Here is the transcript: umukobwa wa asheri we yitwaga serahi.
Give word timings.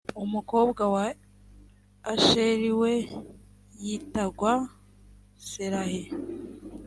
umukobwa 0.23 0.83
wa 0.95 1.05
asheri 2.13 2.69
we 2.81 2.93
yitwaga 3.83 4.53
serahi. 5.49 6.03